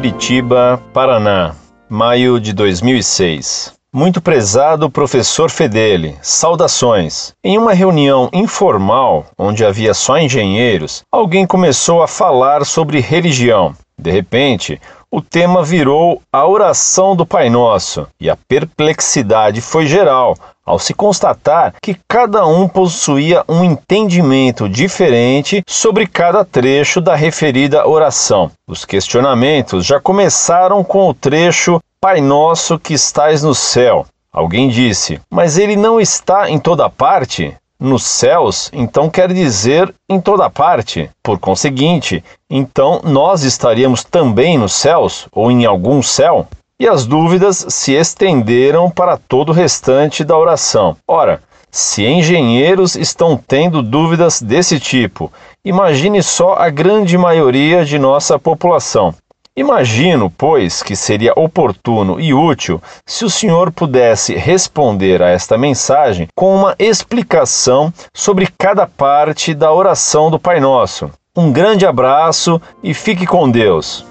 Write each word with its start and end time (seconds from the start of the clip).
Curitiba, 0.00 0.82
Paraná, 0.94 1.54
maio 1.86 2.40
de 2.40 2.54
2006. 2.54 3.74
Muito 3.92 4.22
prezado 4.22 4.88
professor 4.88 5.50
Fedele, 5.50 6.16
saudações. 6.22 7.34
Em 7.44 7.58
uma 7.58 7.74
reunião 7.74 8.30
informal, 8.32 9.26
onde 9.36 9.62
havia 9.62 9.92
só 9.92 10.18
engenheiros, 10.18 11.02
alguém 11.12 11.46
começou 11.46 12.02
a 12.02 12.08
falar 12.08 12.64
sobre 12.64 12.98
religião. 12.98 13.74
De 13.98 14.10
repente, 14.10 14.80
o 15.12 15.20
tema 15.20 15.64
virou 15.64 16.22
a 16.32 16.46
oração 16.46 17.16
do 17.16 17.26
Pai 17.26 17.50
Nosso 17.50 18.06
e 18.20 18.30
a 18.30 18.36
perplexidade 18.36 19.60
foi 19.60 19.86
geral 19.86 20.36
ao 20.64 20.78
se 20.78 20.94
constatar 20.94 21.74
que 21.82 21.98
cada 22.06 22.46
um 22.46 22.68
possuía 22.68 23.44
um 23.48 23.64
entendimento 23.64 24.68
diferente 24.68 25.62
sobre 25.66 26.06
cada 26.06 26.44
trecho 26.44 27.00
da 27.00 27.16
referida 27.16 27.88
oração. 27.88 28.52
Os 28.68 28.84
questionamentos 28.84 29.84
já 29.84 29.98
começaram 30.00 30.84
com 30.84 31.08
o 31.08 31.14
trecho 31.14 31.80
Pai 32.00 32.20
Nosso 32.20 32.78
que 32.78 32.94
estais 32.94 33.42
no 33.42 33.54
céu. 33.54 34.06
Alguém 34.32 34.68
disse, 34.68 35.20
mas 35.28 35.58
ele 35.58 35.74
não 35.74 36.00
está 36.00 36.48
em 36.48 36.58
toda 36.58 36.88
parte? 36.88 37.56
Nos 37.80 38.04
céus, 38.04 38.70
então 38.72 39.08
quer 39.08 39.32
dizer 39.32 39.92
em 40.08 40.20
toda 40.20 40.50
parte. 40.50 41.10
Por 41.22 41.38
conseguinte, 41.38 42.22
então 42.48 43.00
nós 43.02 43.42
estaríamos 43.42 44.04
também 44.04 44.58
nos 44.58 44.72
céus 44.74 45.26
ou 45.32 45.50
em 45.50 45.64
algum 45.64 46.02
céu? 46.02 46.46
E 46.78 46.86
as 46.86 47.06
dúvidas 47.06 47.66
se 47.68 47.92
estenderam 47.92 48.90
para 48.90 49.16
todo 49.16 49.48
o 49.48 49.54
restante 49.54 50.22
da 50.22 50.36
oração. 50.36 50.96
Ora, 51.08 51.42
se 51.70 52.04
engenheiros 52.04 52.96
estão 52.96 53.36
tendo 53.36 53.82
dúvidas 53.82 54.42
desse 54.42 54.80
tipo, 54.80 55.32
imagine 55.64 56.22
só 56.22 56.54
a 56.54 56.68
grande 56.68 57.16
maioria 57.16 57.84
de 57.84 57.98
nossa 57.98 58.38
população. 58.38 59.14
Imagino, 59.56 60.30
pois, 60.30 60.80
que 60.80 60.94
seria 60.94 61.32
oportuno 61.34 62.20
e 62.20 62.32
útil 62.32 62.80
se 63.04 63.24
o 63.24 63.30
senhor 63.30 63.72
pudesse 63.72 64.34
responder 64.34 65.20
a 65.22 65.28
esta 65.28 65.58
mensagem 65.58 66.28
com 66.36 66.54
uma 66.54 66.76
explicação 66.78 67.92
sobre 68.14 68.48
cada 68.56 68.86
parte 68.86 69.52
da 69.52 69.72
oração 69.72 70.30
do 70.30 70.38
Pai 70.38 70.60
Nosso. 70.60 71.10
Um 71.36 71.50
grande 71.50 71.84
abraço 71.84 72.60
e 72.82 72.94
fique 72.94 73.26
com 73.26 73.50
Deus. 73.50 74.04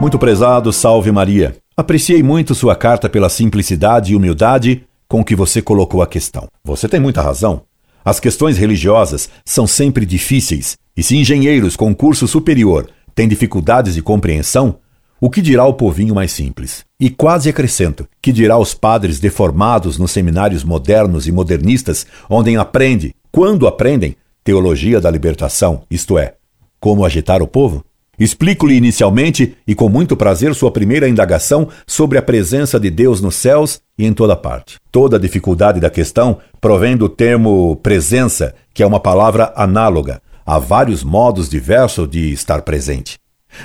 Muito 0.00 0.18
prezado, 0.18 0.72
salve 0.72 1.12
Maria. 1.12 1.56
Apreciei 1.76 2.22
muito 2.22 2.54
sua 2.54 2.74
carta 2.74 3.10
pela 3.10 3.28
simplicidade 3.28 4.12
e 4.12 4.16
humildade 4.16 4.84
com 5.06 5.22
que 5.22 5.36
você 5.36 5.60
colocou 5.60 6.00
a 6.00 6.06
questão. 6.06 6.48
Você 6.64 6.88
tem 6.88 6.98
muita 6.98 7.20
razão. 7.20 7.62
As 8.08 8.18
questões 8.18 8.56
religiosas 8.56 9.28
são 9.44 9.66
sempre 9.66 10.06
difíceis, 10.06 10.78
e 10.96 11.02
se 11.02 11.14
engenheiros 11.14 11.76
com 11.76 11.94
curso 11.94 12.26
superior 12.26 12.88
têm 13.14 13.28
dificuldades 13.28 13.96
de 13.96 14.00
compreensão, 14.00 14.78
o 15.20 15.28
que 15.28 15.42
dirá 15.42 15.66
o 15.66 15.74
povinho 15.74 16.14
mais 16.14 16.32
simples? 16.32 16.86
E 16.98 17.10
quase 17.10 17.50
acrescento, 17.50 18.08
que 18.22 18.32
dirá 18.32 18.56
os 18.56 18.72
padres 18.72 19.20
deformados 19.20 19.98
nos 19.98 20.10
seminários 20.10 20.64
modernos 20.64 21.26
e 21.26 21.32
modernistas, 21.32 22.06
onde 22.30 22.56
aprende, 22.56 23.14
quando 23.30 23.66
aprendem, 23.66 24.16
teologia 24.42 25.02
da 25.02 25.10
libertação, 25.10 25.82
isto 25.90 26.16
é, 26.16 26.36
como 26.80 27.04
agitar 27.04 27.42
o 27.42 27.46
povo? 27.46 27.84
Explico-lhe 28.18 28.74
inicialmente 28.74 29.56
e 29.66 29.74
com 29.74 29.88
muito 29.88 30.16
prazer 30.16 30.54
sua 30.54 30.72
primeira 30.72 31.08
indagação 31.08 31.68
sobre 31.86 32.18
a 32.18 32.22
presença 32.22 32.80
de 32.80 32.90
Deus 32.90 33.20
nos 33.20 33.36
céus 33.36 33.80
e 33.96 34.04
em 34.04 34.12
toda 34.12 34.34
parte. 34.34 34.76
Toda 34.90 35.16
a 35.16 35.20
dificuldade 35.20 35.78
da 35.78 35.88
questão 35.88 36.38
provém 36.60 36.96
do 36.96 37.08
termo 37.08 37.76
presença, 37.76 38.54
que 38.74 38.82
é 38.82 38.86
uma 38.86 38.98
palavra 38.98 39.52
análoga. 39.54 40.20
Há 40.44 40.58
vários 40.58 41.04
modos 41.04 41.48
diversos 41.48 42.08
de 42.08 42.32
estar 42.32 42.62
presente. 42.62 43.18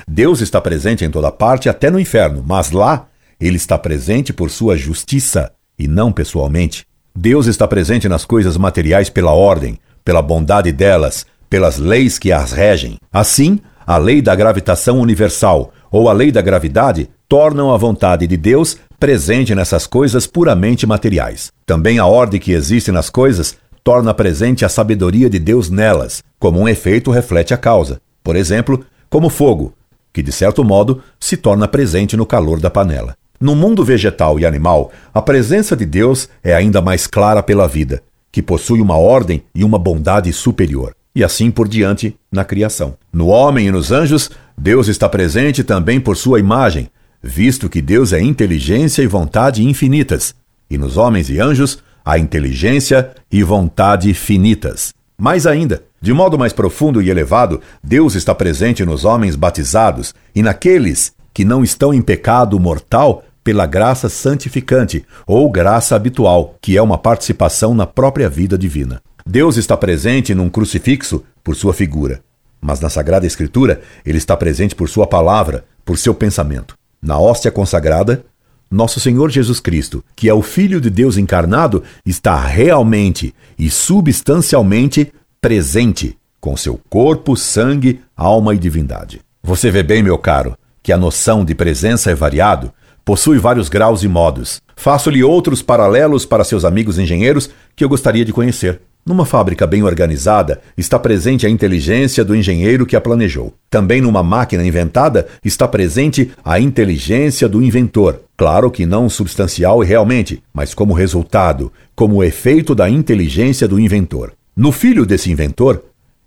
Deus 0.07 0.41
está 0.41 0.61
presente 0.61 1.03
em 1.03 1.09
toda 1.09 1.31
parte, 1.31 1.67
até 1.67 1.89
no 1.89 1.99
inferno, 1.99 2.43
mas 2.45 2.71
lá 2.71 3.07
ele 3.39 3.57
está 3.57 3.77
presente 3.77 4.31
por 4.31 4.49
sua 4.49 4.77
justiça 4.77 5.51
e 5.77 5.87
não 5.87 6.11
pessoalmente. 6.11 6.85
Deus 7.15 7.47
está 7.47 7.67
presente 7.67 8.07
nas 8.07 8.25
coisas 8.25 8.57
materiais 8.57 9.09
pela 9.09 9.31
ordem, 9.31 9.79
pela 10.03 10.21
bondade 10.21 10.71
delas, 10.71 11.25
pelas 11.49 11.77
leis 11.77 12.17
que 12.17 12.31
as 12.31 12.51
regem. 12.51 12.97
Assim, 13.11 13.59
a 13.85 13.97
lei 13.97 14.21
da 14.21 14.35
gravitação 14.35 14.99
universal 14.99 15.73
ou 15.91 16.09
a 16.09 16.13
lei 16.13 16.31
da 16.31 16.41
gravidade 16.41 17.09
tornam 17.27 17.73
a 17.73 17.77
vontade 17.77 18.25
de 18.25 18.37
Deus 18.37 18.77
presente 18.99 19.53
nessas 19.53 19.85
coisas 19.85 20.25
puramente 20.25 20.87
materiais. 20.87 21.51
Também 21.65 21.99
a 21.99 22.05
ordem 22.05 22.39
que 22.39 22.51
existe 22.51 22.91
nas 22.91 23.09
coisas 23.09 23.57
torna 23.83 24.13
presente 24.13 24.63
a 24.63 24.69
sabedoria 24.69 25.29
de 25.29 25.37
Deus 25.37 25.69
nelas, 25.69 26.23
como 26.39 26.59
um 26.59 26.69
efeito 26.69 27.11
reflete 27.11 27.53
a 27.53 27.57
causa. 27.57 27.99
Por 28.23 28.35
exemplo, 28.35 28.85
como 29.09 29.29
fogo, 29.29 29.73
que 30.13 30.23
de 30.23 30.31
certo 30.31 30.63
modo 30.63 31.01
se 31.19 31.35
torna 31.35 31.67
presente 31.67 32.15
no 32.15 32.25
calor 32.25 32.59
da 32.59 32.69
panela. 32.69 33.15
No 33.39 33.55
mundo 33.55 33.83
vegetal 33.83 34.39
e 34.39 34.45
animal, 34.45 34.91
a 35.13 35.21
presença 35.21 35.75
de 35.75 35.85
Deus 35.85 36.29
é 36.41 36.53
ainda 36.53 36.81
mais 36.81 37.07
clara 37.07 37.43
pela 37.43 37.67
vida, 37.67 38.01
que 38.31 38.41
possui 38.41 38.79
uma 38.79 38.97
ordem 38.97 39.43
e 39.53 39.65
uma 39.65 39.77
bondade 39.77 40.31
superior 40.31 40.95
e 41.15 41.23
assim 41.23 41.51
por 41.51 41.67
diante 41.67 42.15
na 42.31 42.43
criação. 42.43 42.95
No 43.11 43.27
homem 43.27 43.67
e 43.67 43.71
nos 43.71 43.91
anjos, 43.91 44.31
Deus 44.57 44.87
está 44.87 45.07
presente 45.07 45.63
também 45.63 45.99
por 45.99 46.17
sua 46.17 46.39
imagem, 46.39 46.89
visto 47.21 47.69
que 47.69 47.81
Deus 47.81 48.13
é 48.13 48.21
inteligência 48.21 49.01
e 49.01 49.07
vontade 49.07 49.63
infinitas, 49.63 50.35
e 50.69 50.77
nos 50.77 50.97
homens 50.97 51.29
e 51.29 51.39
anjos 51.39 51.79
há 52.03 52.17
inteligência 52.17 53.11
e 53.31 53.43
vontade 53.43 54.13
finitas. 54.13 54.93
Mais 55.17 55.45
ainda, 55.45 55.83
de 56.01 56.11
modo 56.11 56.37
mais 56.37 56.51
profundo 56.51 57.01
e 57.01 57.09
elevado, 57.09 57.61
Deus 57.83 58.15
está 58.15 58.35
presente 58.35 58.83
nos 58.83 59.05
homens 59.05 59.35
batizados 59.35 60.13
e 60.35 60.41
naqueles 60.41 61.13
que 61.33 61.45
não 61.45 61.63
estão 61.63 61.93
em 61.93 62.01
pecado 62.01 62.59
mortal 62.59 63.23
pela 63.43 63.65
graça 63.65 64.09
santificante 64.09 65.05
ou 65.25 65.49
graça 65.49 65.95
habitual, 65.95 66.55
que 66.61 66.77
é 66.77 66.81
uma 66.81 66.97
participação 66.97 67.73
na 67.73 67.85
própria 67.85 68.29
vida 68.29 68.57
divina. 68.57 69.01
Deus 69.25 69.55
está 69.55 69.77
presente 69.77 70.35
num 70.35 70.49
crucifixo 70.49 71.23
por 71.43 71.55
sua 71.55 71.73
figura, 71.73 72.21
mas 72.59 72.79
na 72.79 72.89
Sagrada 72.89 73.25
Escritura 73.25 73.81
ele 74.05 74.17
está 74.17 74.35
presente 74.35 74.75
por 74.75 74.89
sua 74.89 75.07
palavra, 75.07 75.65
por 75.85 75.97
seu 75.97 76.13
pensamento. 76.13 76.75
Na 77.01 77.17
hóstia 77.17 77.51
consagrada, 77.51 78.25
nosso 78.69 78.99
Senhor 78.99 79.29
Jesus 79.29 79.59
Cristo, 79.59 80.03
que 80.15 80.27
é 80.27 80.33
o 80.33 80.41
Filho 80.41 80.81
de 80.81 80.89
Deus 80.89 81.17
encarnado, 81.17 81.83
está 82.05 82.39
realmente 82.39 83.33
e 83.57 83.69
substancialmente 83.69 85.13
presente 85.39 86.17
com 86.41 86.57
seu 86.57 86.79
corpo, 86.89 87.37
sangue, 87.37 88.01
alma 88.17 88.53
e 88.53 88.57
divindade. 88.57 89.21
Você 89.41 89.71
vê 89.71 89.83
bem, 89.83 90.03
meu 90.03 90.17
caro, 90.17 90.57
que 90.81 90.91
a 90.91 90.97
noção 90.97 91.45
de 91.45 91.55
presença 91.55 92.11
é 92.11 92.15
variado, 92.15 92.73
possui 93.05 93.37
vários 93.37 93.69
graus 93.69 94.03
e 94.03 94.07
modos. 94.07 94.61
Faço-lhe 94.75 95.23
outros 95.23 95.61
paralelos 95.61 96.25
para 96.25 96.43
seus 96.43 96.65
amigos 96.65 96.99
engenheiros 96.99 97.49
que 97.75 97.83
eu 97.83 97.89
gostaria 97.89 98.25
de 98.25 98.33
conhecer. 98.33 98.81
Numa 99.05 99.25
fábrica 99.25 99.67
bem 99.67 99.83
organizada, 99.83 100.61
está 100.77 100.97
presente 100.97 101.45
a 101.45 101.49
inteligência 101.49 102.23
do 102.23 102.33
engenheiro 102.33 102.85
que 102.85 102.95
a 102.95 103.01
planejou. 103.01 103.53
Também 103.69 103.99
numa 103.99 104.23
máquina 104.23 104.65
inventada, 104.65 105.27
está 105.43 105.67
presente 105.67 106.31
a 106.43 106.57
inteligência 106.57 107.49
do 107.49 107.61
inventor. 107.61 108.21
Claro 108.37 108.71
que 108.71 108.85
não 108.85 109.09
substancial 109.09 109.83
e 109.83 109.85
realmente, 109.85 110.41
mas 110.53 110.73
como 110.73 110.93
resultado, 110.93 111.71
como 111.93 112.23
efeito 112.23 112.73
da 112.73 112.89
inteligência 112.89 113.67
do 113.67 113.77
inventor. 113.77 114.31
No 114.55 114.71
filho 114.71 115.05
desse 115.05 115.29
inventor, 115.29 115.83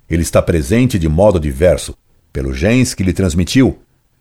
ele 0.09 0.23
está 0.23 0.43
presente 0.43 0.99
de 0.99 1.09
modo 1.09 1.41
diverso, 1.41 1.95
pelos 2.31 2.59
genes 2.59 2.93
que 2.93 3.03
lhe 3.03 3.15
transmitiu, 3.15 3.79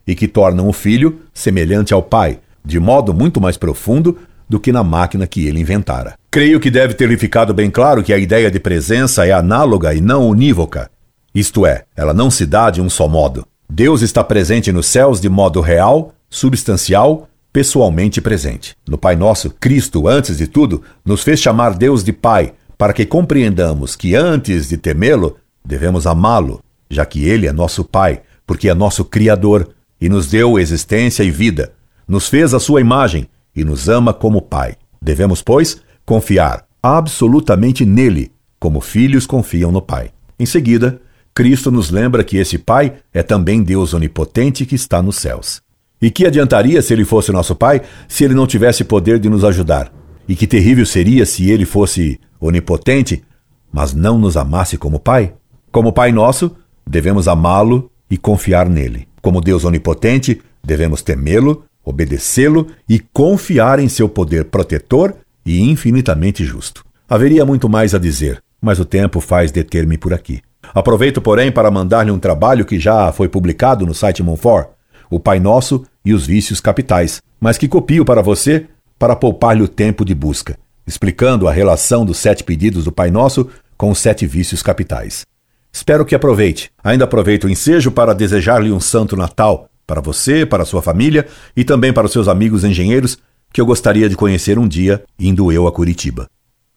e 0.07 0.15
que 0.15 0.29
tornam 0.29 0.69
o 0.69 0.73
filho 0.73 1.19
semelhante 1.33 1.93
ao 1.93 2.01
pai, 2.01 2.39
de 2.63 2.79
modo 2.79 3.13
muito 3.13 3.41
mais 3.41 3.57
profundo 3.57 4.17
do 4.47 4.59
que 4.59 4.71
na 4.71 4.83
máquina 4.83 5.27
que 5.27 5.45
ele 5.47 5.59
inventara. 5.59 6.15
Creio 6.29 6.59
que 6.59 6.69
deve 6.69 6.93
ter 6.93 7.09
lhe 7.09 7.17
ficado 7.17 7.53
bem 7.53 7.69
claro 7.69 8.03
que 8.03 8.13
a 8.13 8.17
ideia 8.17 8.51
de 8.51 8.59
presença 8.59 9.25
é 9.25 9.31
análoga 9.31 9.93
e 9.93 10.01
não 10.01 10.27
unívoca. 10.27 10.89
Isto 11.33 11.65
é, 11.65 11.83
ela 11.95 12.13
não 12.13 12.29
se 12.29 12.45
dá 12.45 12.69
de 12.69 12.81
um 12.81 12.89
só 12.89 13.07
modo. 13.07 13.45
Deus 13.69 14.01
está 14.01 14.23
presente 14.23 14.71
nos 14.71 14.85
céus 14.85 15.19
de 15.19 15.27
modo 15.27 15.59
real, 15.59 16.13
substancial, 16.29 17.27
pessoalmente 17.51 18.21
presente. 18.21 18.75
No 18.87 18.97
Pai 18.97 19.15
Nosso, 19.15 19.49
Cristo, 19.49 20.07
antes 20.07 20.37
de 20.37 20.47
tudo, 20.47 20.81
nos 21.03 21.23
fez 21.23 21.39
chamar 21.39 21.73
Deus 21.73 22.03
de 22.03 22.13
Pai, 22.13 22.53
para 22.77 22.93
que 22.93 23.05
compreendamos 23.05 23.95
que 23.95 24.15
antes 24.15 24.69
de 24.69 24.77
temê-lo, 24.77 25.37
devemos 25.63 26.05
amá-lo, 26.05 26.61
já 26.89 27.05
que 27.05 27.27
ele 27.27 27.47
é 27.47 27.53
nosso 27.53 27.83
Pai, 27.83 28.21
porque 28.45 28.69
é 28.69 28.73
nosso 28.73 29.05
Criador 29.05 29.69
e 29.99 30.09
nos 30.09 30.27
deu 30.27 30.59
existência 30.59 31.23
e 31.23 31.31
vida, 31.31 31.71
nos 32.07 32.27
fez 32.27 32.53
a 32.53 32.59
sua 32.59 32.81
imagem 32.81 33.27
e 33.55 33.63
nos 33.63 33.87
ama 33.87 34.13
como 34.13 34.41
Pai. 34.41 34.75
Devemos, 35.01 35.41
pois, 35.41 35.81
confiar 36.05 36.65
absolutamente 36.81 37.85
nele, 37.85 38.31
como 38.59 38.81
filhos 38.81 39.25
confiam 39.25 39.71
no 39.71 39.81
Pai. 39.81 40.11
Em 40.37 40.45
seguida, 40.45 41.01
Cristo 41.33 41.71
nos 41.71 41.89
lembra 41.89 42.23
que 42.23 42.37
esse 42.37 42.57
Pai 42.57 42.93
é 43.13 43.23
também 43.23 43.63
Deus 43.63 43.93
onipotente 43.93 44.65
que 44.65 44.75
está 44.75 45.01
nos 45.01 45.17
céus. 45.17 45.61
E 46.01 46.11
que 46.11 46.25
adiantaria 46.25 46.81
se 46.81 46.93
ele 46.93 47.05
fosse 47.05 47.31
nosso 47.31 47.55
Pai 47.55 47.81
se 48.07 48.23
ele 48.23 48.33
não 48.33 48.45
tivesse 48.45 48.83
poder 48.83 49.19
de 49.19 49.29
nos 49.29 49.43
ajudar? 49.43 49.91
E 50.27 50.35
que 50.35 50.47
terrível 50.47 50.85
seria 50.85 51.25
se 51.25 51.49
ele 51.49 51.65
fosse 51.65 52.19
onipotente, 52.39 53.23
mas 53.71 53.93
não 53.93 54.17
nos 54.17 54.37
amasse 54.37 54.77
como 54.77 54.99
Pai? 54.99 55.33
Como 55.71 55.91
Pai 55.91 56.11
nosso, 56.11 56.55
devemos 56.87 57.27
amá-lo 57.27 57.91
e 58.09 58.17
confiar 58.17 58.69
nele. 58.69 59.07
Como 59.21 59.41
Deus 59.41 59.65
onipotente, 59.65 60.41
devemos 60.63 61.01
temê-lo, 61.01 61.65
obedecê-lo 61.85 62.67
e 62.89 62.99
confiar 62.99 63.79
em 63.79 63.87
seu 63.87 64.09
poder 64.09 64.45
protetor 64.45 65.13
e 65.45 65.61
infinitamente 65.61 66.43
justo. 66.43 66.83
Haveria 67.07 67.45
muito 67.45 67.69
mais 67.69 67.93
a 67.93 67.99
dizer, 67.99 68.41
mas 68.59 68.79
o 68.79 68.85
tempo 68.85 69.21
faz 69.21 69.51
deter-me 69.51 69.97
por 69.97 70.13
aqui. 70.13 70.41
Aproveito, 70.73 71.21
porém, 71.21 71.51
para 71.51 71.69
mandar-lhe 71.69 72.09
um 72.09 72.17
trabalho 72.17 72.65
que 72.65 72.79
já 72.79 73.11
foi 73.11 73.29
publicado 73.29 73.85
no 73.85 73.93
site 73.93 74.23
Monfort, 74.23 74.69
O 75.09 75.19
Pai 75.19 75.39
Nosso 75.39 75.85
e 76.03 76.13
os 76.13 76.25
Vícios 76.25 76.59
Capitais, 76.59 77.21
mas 77.39 77.57
que 77.57 77.67
copio 77.67 78.03
para 78.03 78.23
você 78.23 78.65
para 78.97 79.15
poupar-lhe 79.15 79.61
o 79.61 79.67
tempo 79.67 80.03
de 80.03 80.15
busca, 80.15 80.57
explicando 80.87 81.47
a 81.47 81.51
relação 81.51 82.03
dos 82.03 82.17
sete 82.17 82.43
pedidos 82.43 82.85
do 82.85 82.91
Pai 82.91 83.11
Nosso 83.11 83.47
com 83.77 83.91
os 83.91 83.99
sete 83.99 84.25
vícios 84.25 84.63
capitais. 84.63 85.25
Espero 85.71 86.05
que 86.05 86.15
aproveite. 86.15 86.71
Ainda 86.83 87.03
aproveito 87.03 87.43
o 87.43 87.49
ensejo 87.49 87.91
para 87.91 88.15
desejar-lhe 88.15 88.71
um 88.71 88.79
santo 88.79 89.17
Natal 89.17 89.69
para 89.85 90.01
você, 90.01 90.45
para 90.45 90.65
sua 90.65 90.81
família 90.81 91.27
e 91.55 91.63
também 91.63 91.93
para 91.93 92.07
os 92.07 92.11
seus 92.11 92.27
amigos 92.27 92.63
engenheiros 92.63 93.17
que 93.51 93.61
eu 93.61 93.65
gostaria 93.65 94.09
de 94.09 94.15
conhecer 94.15 94.59
um 94.59 94.67
dia 94.67 95.03
indo 95.17 95.51
eu 95.51 95.67
a 95.67 95.71
Curitiba. 95.71 96.27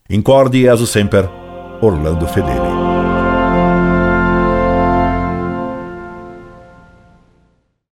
Incorde 0.08 0.58
e 0.58 0.68
sempre, 0.86 1.28
Orlando 1.82 2.26
Fedeli. 2.28 2.87